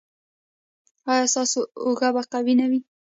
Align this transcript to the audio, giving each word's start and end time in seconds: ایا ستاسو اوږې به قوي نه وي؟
ایا 1.11 1.25
ستاسو 1.33 1.59
اوږې 1.83 2.09
به 2.15 2.21
قوي 2.31 2.53
نه 2.59 2.65
وي؟ 2.69 2.79